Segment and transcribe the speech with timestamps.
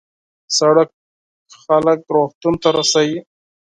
[0.57, 0.89] سړک
[1.63, 3.19] خلک روغتون ته رسوي.